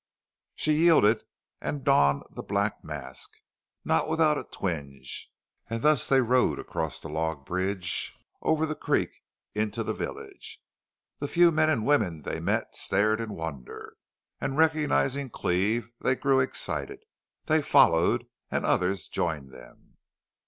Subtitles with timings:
[0.55, 1.21] She yielded,
[1.61, 3.33] and donned the black mask,
[3.85, 5.31] not without a twinge.
[5.69, 9.11] And thus they rode across the log bridge over the creek
[9.53, 10.59] into the village.
[11.19, 13.95] The few men and women they met stared in wonder,
[14.39, 17.03] and, recognizing Cleve, they grew excited.
[17.45, 19.97] They followed, and others joined them.